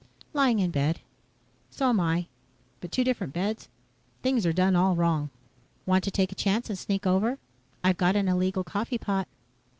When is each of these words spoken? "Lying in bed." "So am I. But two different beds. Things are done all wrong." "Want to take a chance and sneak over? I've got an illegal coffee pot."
"Lying 0.33 0.57
in 0.57 0.71
bed." 0.71 1.01
"So 1.69 1.87
am 1.89 1.99
I. 1.99 2.25
But 2.79 2.91
two 2.91 3.03
different 3.03 3.33
beds. 3.33 3.69
Things 4.23 4.47
are 4.47 4.51
done 4.51 4.75
all 4.75 4.95
wrong." 4.95 5.29
"Want 5.85 6.03
to 6.05 6.09
take 6.09 6.31
a 6.31 6.33
chance 6.33 6.71
and 6.71 6.79
sneak 6.79 7.05
over? 7.05 7.37
I've 7.83 7.97
got 7.97 8.15
an 8.15 8.27
illegal 8.27 8.63
coffee 8.63 8.97
pot." 8.97 9.27